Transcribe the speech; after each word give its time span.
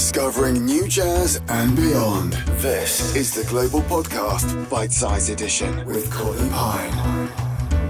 discovering 0.00 0.64
new 0.64 0.88
jazz 0.88 1.42
and 1.48 1.76
beyond. 1.76 2.32
This 2.62 3.14
is 3.14 3.34
the 3.34 3.44
Global 3.44 3.82
Podcast, 3.82 4.66
Bite 4.70 4.92
Size 4.92 5.28
Edition 5.28 5.84
with 5.84 6.10
Courtney 6.10 6.48
Pine. 6.48 7.28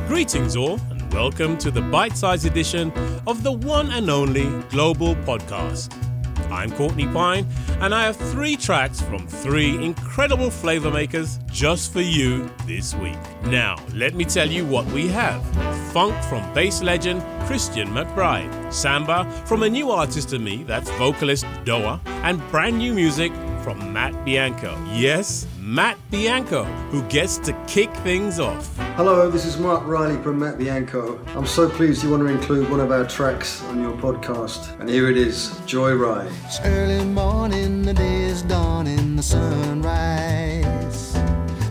Greetings, 0.08 0.56
all, 0.56 0.80
and 0.90 1.14
welcome 1.14 1.56
to 1.58 1.70
the 1.70 1.80
bite 1.80 2.16
size 2.16 2.44
edition 2.46 2.90
of 3.28 3.44
the 3.44 3.52
one 3.52 3.92
and 3.92 4.10
only 4.10 4.48
Global 4.70 5.14
Podcast. 5.14 6.09
I'm 6.50 6.70
Courtney 6.72 7.06
Pine, 7.06 7.46
and 7.80 7.94
I 7.94 8.04
have 8.04 8.16
three 8.16 8.56
tracks 8.56 9.00
from 9.00 9.26
three 9.26 9.82
incredible 9.82 10.50
flavor 10.50 10.90
makers 10.90 11.38
just 11.50 11.92
for 11.92 12.00
you 12.00 12.50
this 12.66 12.94
week. 12.94 13.18
Now, 13.44 13.76
let 13.94 14.14
me 14.14 14.24
tell 14.24 14.48
you 14.48 14.66
what 14.66 14.86
we 14.86 15.08
have 15.08 15.44
funk 15.92 16.14
from 16.24 16.52
bass 16.54 16.82
legend 16.82 17.22
Christian 17.46 17.88
McBride, 17.88 18.72
samba 18.72 19.24
from 19.46 19.62
a 19.62 19.68
new 19.68 19.90
artist 19.90 20.28
to 20.30 20.38
me, 20.38 20.62
that's 20.64 20.90
vocalist 20.92 21.44
DO'A, 21.64 22.00
and 22.24 22.40
brand 22.50 22.78
new 22.78 22.94
music 22.94 23.32
from 23.62 23.92
Matt 23.92 24.24
Bianco. 24.24 24.76
Yes, 24.92 25.46
Matt 25.70 25.98
Bianco, 26.10 26.64
who 26.90 27.00
gets 27.04 27.38
to 27.38 27.52
kick 27.68 27.94
things 27.98 28.40
off. 28.40 28.76
Hello, 28.96 29.30
this 29.30 29.44
is 29.44 29.56
Mark 29.56 29.86
Reilly 29.86 30.20
from 30.20 30.40
Matt 30.40 30.58
Bianco. 30.58 31.24
I'm 31.28 31.46
so 31.46 31.68
pleased 31.68 32.02
you 32.02 32.10
want 32.10 32.24
to 32.24 32.26
include 32.26 32.68
one 32.68 32.80
of 32.80 32.90
our 32.90 33.06
tracks 33.06 33.62
on 33.66 33.80
your 33.80 33.92
podcast. 33.92 34.76
And 34.80 34.88
here 34.90 35.08
it 35.08 35.16
is 35.16 35.50
Joyride. 35.66 36.32
It's 36.46 36.58
early 36.64 37.04
morning, 37.04 37.82
the 37.82 37.94
day 37.94 38.22
is 38.22 38.42
dawning, 38.42 39.14
the 39.14 39.22
sunrise. 39.22 41.12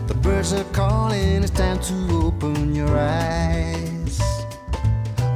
The 0.06 0.14
birds 0.22 0.54
are 0.54 0.64
calling, 0.72 1.42
it's 1.42 1.50
time 1.50 1.78
to 1.80 2.22
open 2.24 2.74
your 2.74 2.88
eyes. 2.88 4.18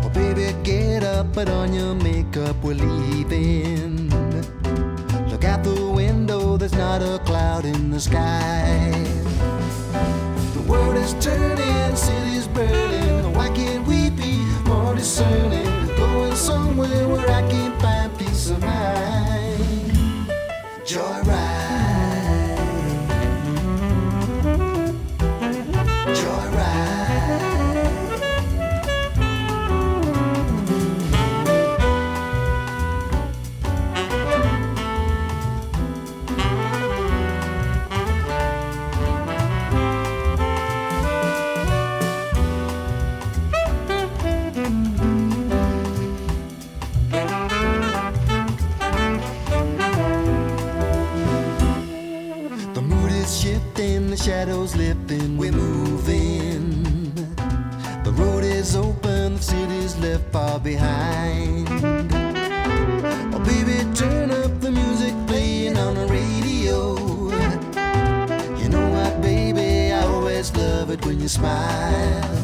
Oh, 0.02 0.10
baby, 0.14 0.56
get 0.62 1.04
up, 1.04 1.34
put 1.34 1.50
on 1.50 1.74
your 1.74 1.94
makeup, 1.94 2.56
we're 2.62 2.76
leaving. 2.76 4.13
Not 6.76 7.02
a 7.02 7.18
cloud 7.24 7.64
in 7.64 7.90
the 7.90 8.00
sky. 8.00 8.90
The 10.54 10.62
world 10.66 10.96
is 10.96 11.14
turning, 11.14 11.96
cities 11.96 12.48
burning. 12.48 13.32
Why 13.34 13.48
can't 13.50 13.86
we 13.86 14.10
be 14.10 14.38
more 14.64 14.94
discerning? 14.94 15.66
Going 15.96 16.34
somewhere 16.34 17.08
where 17.08 17.30
I 17.30 17.42
can 17.48 17.78
find 17.80 18.18
peace 18.18 18.50
of 18.50 18.60
mind. 18.60 20.28
Joyride. 20.84 21.43
Shadows 54.24 54.74
lifting, 54.74 55.36
we're 55.36 55.52
moving. 55.52 57.12
The 58.04 58.12
road 58.12 58.42
is 58.42 58.74
open, 58.74 59.34
the 59.34 59.42
city's 59.42 59.98
left 59.98 60.32
far 60.32 60.58
behind. 60.58 61.68
Oh, 63.34 63.38
baby, 63.44 63.84
turn 63.94 64.30
up 64.30 64.62
the 64.62 64.70
music 64.70 65.12
playing 65.26 65.76
on 65.76 65.96
the 65.96 66.06
radio. 66.06 66.96
You 68.56 68.70
know 68.70 68.88
what, 68.88 69.20
baby, 69.20 69.92
I 69.92 70.00
always 70.06 70.56
love 70.56 70.88
it 70.88 71.04
when 71.04 71.20
you 71.20 71.28
smile. 71.28 72.43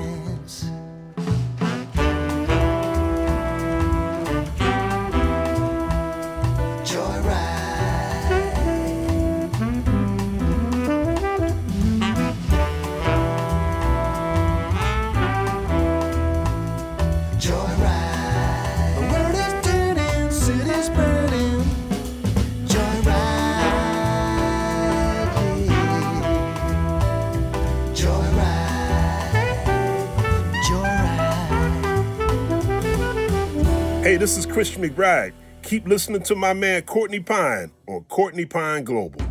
Hey, 34.11 34.17
this 34.17 34.35
is 34.35 34.45
Christian 34.45 34.83
McBride. 34.83 35.31
Keep 35.63 35.87
listening 35.87 36.21
to 36.23 36.35
my 36.35 36.51
man 36.51 36.81
Courtney 36.81 37.21
Pine 37.21 37.71
on 37.87 38.03
Courtney 38.09 38.43
Pine 38.43 38.83
Global. 38.83 39.30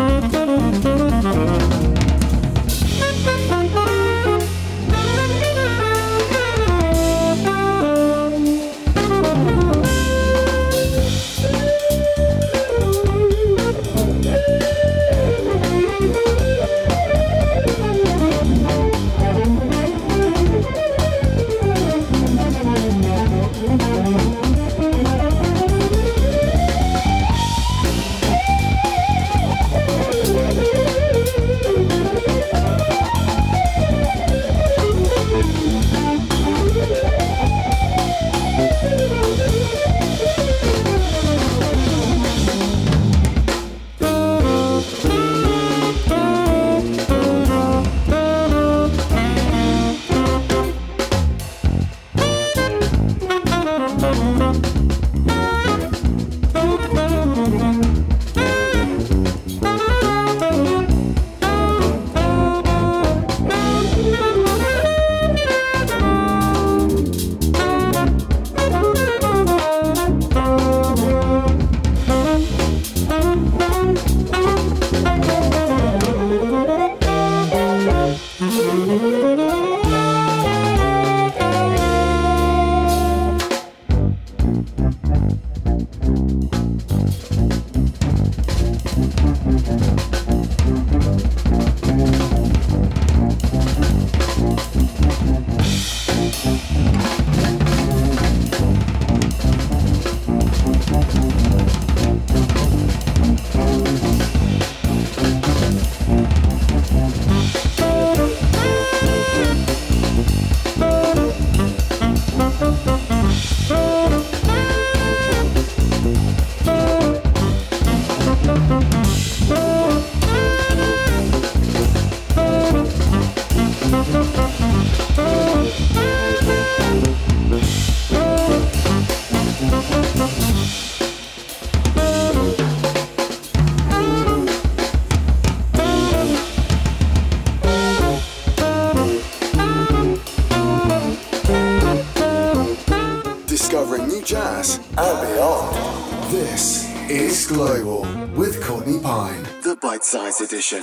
bite 150.01 150.05
size 150.05 150.41
edition. 150.41 150.81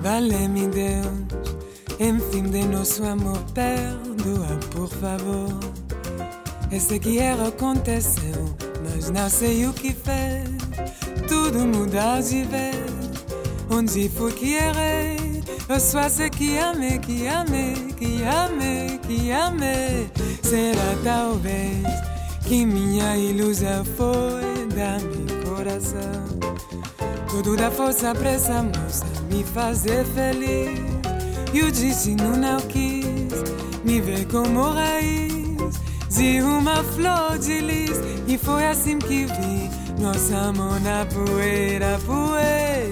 Vale-me 0.00 0.68
Deus, 0.68 1.08
enfim 1.98 2.44
de 2.50 2.64
nosso 2.66 3.04
amor, 3.04 3.38
perdoa 3.54 4.58
por 4.70 4.88
favor. 4.88 5.60
Eu 6.70 6.80
sei 6.80 6.98
que 6.98 7.18
erro 7.18 7.48
aconteceu, 7.48 8.56
mas 8.82 9.10
não 9.10 9.28
sei 9.30 9.66
o 9.66 9.72
que 9.72 9.92
fez. 9.92 10.48
Tudo 11.28 11.60
muda 11.60 12.20
de 12.20 12.44
vez. 12.44 12.76
Onde 13.70 14.08
foi 14.08 14.32
que 14.32 14.54
errei? 14.54 15.15
Eu 15.68 15.80
só 15.80 16.08
sei 16.08 16.30
que 16.30 16.56
amei, 16.58 16.98
que 17.00 17.26
amei, 17.26 17.74
que 17.98 18.22
amei, 18.24 18.98
que 18.98 19.32
amei. 19.32 20.10
Será 20.42 20.96
talvez 21.02 21.82
que 22.44 22.64
minha 22.64 23.16
ilusão 23.16 23.84
foi 23.84 24.66
da 24.68 24.98
meu 25.00 25.42
coração. 25.44 26.24
Tudo 27.28 27.56
dá 27.56 27.68
força 27.68 28.14
pra 28.14 28.30
essa 28.30 28.62
moça 28.62 29.04
me 29.28 29.42
fazer 29.42 30.04
feliz. 30.06 30.78
E 31.52 31.62
o 31.62 31.72
destino 31.72 32.36
não 32.36 32.60
quis 32.60 33.32
me 33.84 34.00
ver 34.00 34.24
como 34.26 34.70
raiz 34.70 35.80
de 36.08 36.40
uma 36.42 36.84
flor 36.84 37.38
de 37.38 37.60
lis. 37.60 37.98
E 38.28 38.38
foi 38.38 38.68
assim 38.68 39.00
que 39.00 39.24
vi 39.24 39.68
nosso 40.00 40.32
amor 40.32 40.80
na 40.80 41.04
poeira, 41.06 41.98
poeira. 42.06 42.85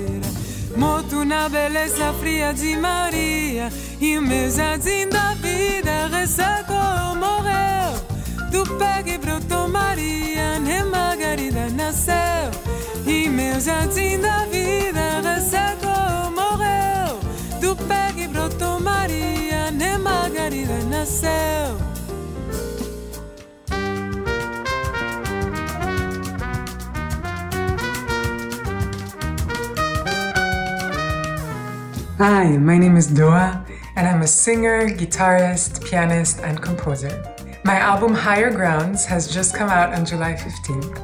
Morto 0.76 1.24
na 1.24 1.48
beleza 1.48 2.12
fria 2.14 2.52
de 2.52 2.76
Maria. 2.76 3.70
E 4.00 4.18
o 4.18 4.22
meu 4.22 4.50
jardim 4.50 5.08
da 5.08 5.34
vida 5.34 6.08
ressecou, 6.08 7.14
morreu. 7.16 7.94
Do 8.50 8.78
pé 8.78 9.02
que 9.02 9.16
brotou 9.18 9.68
Maria, 9.68 10.58
nem 10.58 10.84
Margarida 10.84 11.68
nasceu. 11.70 12.50
E 13.06 13.28
meu 13.28 13.60
jardim 13.60 14.18
da 14.18 14.46
vida 14.46 15.20
ressecou, 15.22 16.30
morreu. 16.32 17.20
Do 17.60 17.76
pé 17.86 18.12
que 18.14 18.26
brotou 18.26 18.80
Maria, 18.80 19.70
nem 19.70 19.96
Margarida 19.98 20.74
nasceu. 20.90 21.93
Hi, 32.18 32.56
my 32.58 32.78
name 32.78 32.96
is 32.96 33.08
DO'A, 33.08 33.66
and 33.96 34.06
I'm 34.06 34.22
a 34.22 34.26
singer, 34.28 34.88
guitarist, 34.88 35.84
pianist, 35.84 36.38
and 36.42 36.62
composer. 36.62 37.10
My 37.64 37.74
album 37.74 38.14
Higher 38.14 38.52
Grounds 38.52 39.04
has 39.04 39.34
just 39.34 39.56
come 39.56 39.68
out 39.68 39.92
on 39.92 40.06
July 40.06 40.34
15th, 40.34 40.96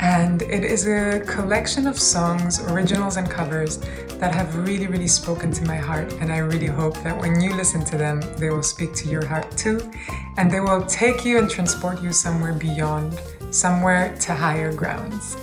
and 0.00 0.42
it 0.42 0.64
is 0.64 0.88
a 0.88 1.20
collection 1.28 1.86
of 1.86 1.96
songs, 1.96 2.60
originals, 2.72 3.18
and 3.18 3.30
covers 3.30 3.76
that 4.18 4.34
have 4.34 4.56
really, 4.56 4.88
really 4.88 5.06
spoken 5.06 5.52
to 5.52 5.64
my 5.64 5.76
heart. 5.76 6.12
And 6.14 6.32
I 6.32 6.38
really 6.38 6.66
hope 6.66 7.00
that 7.04 7.16
when 7.16 7.40
you 7.40 7.54
listen 7.54 7.84
to 7.84 7.96
them, 7.96 8.20
they 8.36 8.50
will 8.50 8.64
speak 8.64 8.94
to 8.94 9.08
your 9.08 9.24
heart 9.24 9.56
too, 9.56 9.88
and 10.38 10.50
they 10.50 10.58
will 10.58 10.84
take 10.86 11.24
you 11.24 11.38
and 11.38 11.48
transport 11.48 12.02
you 12.02 12.12
somewhere 12.12 12.54
beyond, 12.54 13.16
somewhere 13.52 14.16
to 14.22 14.34
higher 14.34 14.72
grounds. 14.72 15.36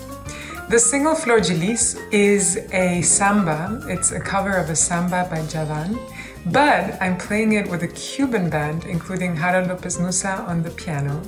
The 0.68 0.80
single 0.80 1.14
Flor 1.14 1.40
de 1.42 1.54
Lis 1.54 1.96
is 2.12 2.58
a 2.74 3.00
samba. 3.04 3.80
It's 3.88 4.12
a 4.12 4.20
cover 4.20 4.52
of 4.54 4.72
a 4.72 4.76
samba 4.76 5.28
by 5.30 5.42
Djavan, 5.42 5.96
but 6.52 7.00
I'm 7.00 7.18
playing 7.18 7.54
it 7.54 7.70
with 7.70 7.84
a 7.84 7.88
Cuban 7.88 8.50
band, 8.50 8.86
including 8.86 9.36
Harold 9.36 9.68
Lopez 9.68 9.98
Nussa 9.98 10.40
on 10.48 10.64
the 10.64 10.72
piano. 10.72 11.22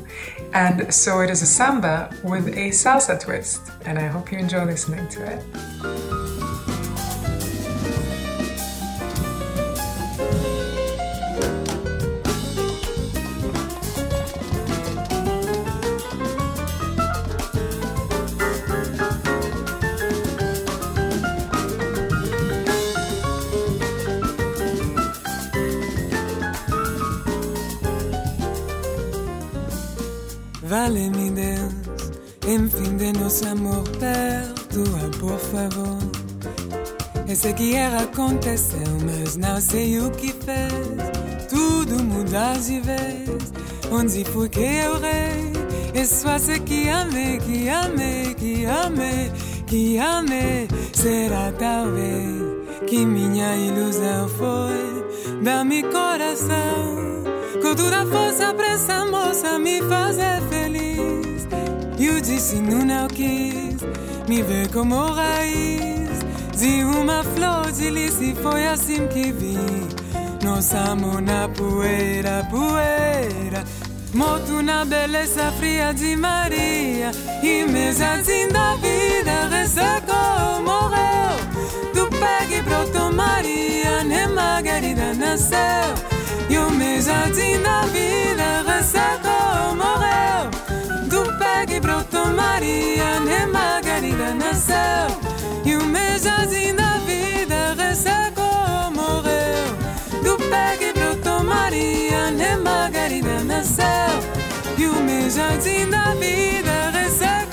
And 0.54 0.92
so 0.92 1.22
it 1.22 1.30
is 1.30 1.44
a 1.44 1.46
samba 1.46 2.10
with 2.24 2.48
a 2.48 2.72
salsa 2.72 3.20
twist, 3.20 3.62
and 3.86 4.00
I 4.00 4.08
hope 4.08 4.32
you 4.32 4.40
enjoy 4.40 4.66
listening 4.66 5.08
to 5.10 5.32
it. 5.32 6.07
Vale-me 30.88 31.32
Deus, 31.32 32.12
enfim 32.48 32.96
de 32.96 33.12
nosso 33.20 33.46
amor, 33.46 33.84
perdoa 34.00 35.10
por 35.20 35.38
favor. 35.38 35.98
Eu 37.28 37.36
sei 37.36 37.52
que 37.52 37.74
erro 37.74 38.04
aconteceu, 38.04 38.88
mas 39.06 39.36
não 39.36 39.60
sei 39.60 40.00
o 40.00 40.10
que 40.12 40.32
fez. 40.32 41.50
Tudo 41.50 42.02
muda 42.02 42.54
de 42.54 42.80
vez. 42.80 43.52
Onde 43.92 44.24
foi 44.32 44.48
que 44.48 44.62
eu 44.62 44.96
errei? 44.96 45.52
Eu 45.94 46.06
só 46.06 46.40
sei 46.40 46.58
que 46.62 46.88
amei, 46.88 47.38
que 47.40 47.68
amei, 47.68 48.34
que 48.36 48.66
amei, 48.66 49.32
que 49.68 50.00
amei. 50.00 50.70
Será 50.94 51.52
talvez 51.60 52.88
que 52.88 53.06
minha 53.06 53.58
ilusão 53.58 54.30
foi 54.30 55.44
da 55.44 55.66
meu 55.66 55.84
coração. 55.92 57.08
Com 57.62 57.76
toda 57.76 58.04
a 58.04 58.06
força 58.06 58.54
pra 58.54 58.68
essa 58.68 59.06
moça 59.06 59.60
me 59.60 59.82
fazer 59.82 60.42
feliz. 60.50 60.67
E 62.00 62.10
o 62.10 62.22
destino 62.22 62.86
não 62.86 63.08
quis 63.08 63.78
me 64.28 64.42
ver 64.44 64.68
como 64.72 65.12
raiz 65.12 66.20
de 66.58 66.84
uma 66.84 67.24
flor 67.24 67.72
de 67.72 67.90
lis. 67.90 68.18
Foi 68.42 68.68
assim 68.68 69.08
que 69.08 69.32
vi 69.32 69.58
nosso 70.44 70.78
amor 70.78 71.22
na 71.22 71.50
poeira, 71.50 72.48
poeira. 72.50 73.64
Morto 74.14 74.64
na 74.64 74.86
beleza 74.86 75.52
fria 75.60 75.94
de 75.94 76.16
Maria. 76.16 77.12
E 77.44 77.64
meu 77.66 77.94
jardim 77.94 78.48
da 78.48 78.76
vida 78.76 79.48
ressecou, 79.50 80.62
morreu. 80.64 81.38
Do 81.94 82.08
pé 82.18 82.46
que 82.48 82.62
brotou 82.62 83.12
Maria, 83.12 84.04
nem 84.04 84.28
Margarida 84.30 85.14
nasceu. 85.14 85.94
E 86.50 86.58
o 86.58 86.72
meu 86.72 87.02
jardim 87.02 87.62
da 87.62 87.82
vida 87.82 88.64
ressecou, 88.66 89.37
myself. 103.58 104.28
E 104.78 104.86
o 104.86 104.96
mês 105.02 105.36
jardim 105.36 105.90
da 105.90 106.14
vida 106.16 106.92
recebe. 106.92 107.47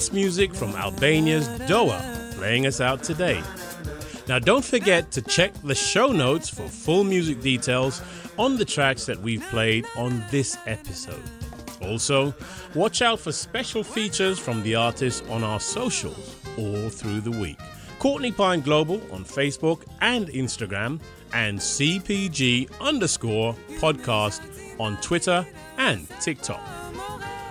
That's 0.00 0.14
music 0.14 0.54
from 0.54 0.74
Albania's 0.76 1.46
DO'A, 1.68 2.32
playing 2.34 2.64
us 2.64 2.80
out 2.80 3.02
today. 3.02 3.42
Now, 4.28 4.38
don't 4.38 4.64
forget 4.64 5.10
to 5.10 5.20
check 5.20 5.52
the 5.62 5.74
show 5.74 6.10
notes 6.10 6.48
for 6.48 6.66
full 6.68 7.04
music 7.04 7.42
details 7.42 8.00
on 8.38 8.56
the 8.56 8.64
tracks 8.64 9.04
that 9.04 9.20
we've 9.20 9.42
played 9.50 9.84
on 9.96 10.24
this 10.30 10.56
episode. 10.64 11.22
Also, 11.82 12.34
watch 12.74 13.02
out 13.02 13.20
for 13.20 13.30
special 13.30 13.84
features 13.84 14.38
from 14.38 14.62
the 14.62 14.74
artists 14.74 15.22
on 15.28 15.44
our 15.44 15.60
socials 15.60 16.34
all 16.56 16.88
through 16.88 17.20
the 17.20 17.38
week. 17.38 17.58
Courtney 17.98 18.32
Pine 18.32 18.62
Global 18.62 19.02
on 19.12 19.22
Facebook 19.22 19.82
and 20.00 20.28
Instagram, 20.28 20.98
and 21.34 21.58
CPG 21.58 22.70
underscore 22.80 23.54
podcast 23.72 24.40
on 24.80 24.98
Twitter 25.02 25.46
and 25.76 26.08
TikTok. 26.22 26.66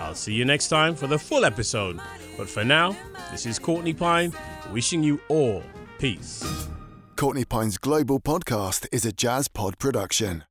I'll 0.00 0.16
see 0.16 0.32
you 0.32 0.44
next 0.44 0.66
time 0.66 0.96
for 0.96 1.06
the 1.06 1.16
full 1.16 1.44
episode. 1.44 2.00
But 2.40 2.48
for 2.48 2.64
now, 2.64 2.96
this 3.30 3.44
is 3.44 3.58
Courtney 3.58 3.92
Pine 3.92 4.32
wishing 4.72 5.02
you 5.02 5.20
all 5.28 5.62
peace. 5.98 6.42
Courtney 7.14 7.44
Pine's 7.44 7.76
Global 7.76 8.18
Podcast 8.18 8.86
is 8.90 9.04
a 9.04 9.12
Jazz 9.12 9.46
Pod 9.46 9.76
production. 9.76 10.44